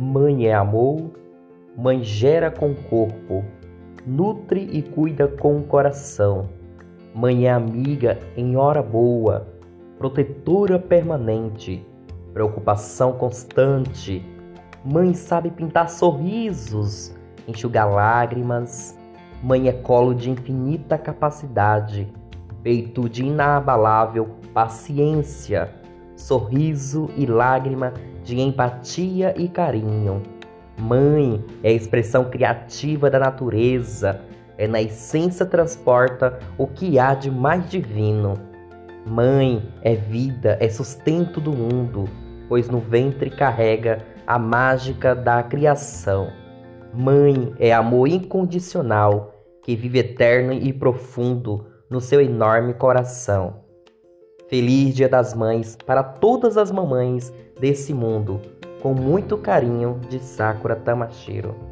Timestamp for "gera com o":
2.04-2.74